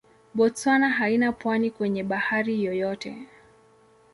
[0.35, 3.27] Botswana haina pwani kwenye bahari yoyote.